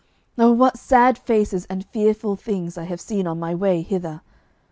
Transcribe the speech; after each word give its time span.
Oh 0.35 0.51
what 0.51 0.79
sad 0.79 1.15
faces 1.19 1.65
and 1.65 1.85
fearful 1.85 2.35
things 2.35 2.75
I 2.75 2.85
have 2.85 2.99
seen 2.99 3.27
on 3.27 3.37
my 3.39 3.53
way 3.53 3.83
hither! 3.83 4.21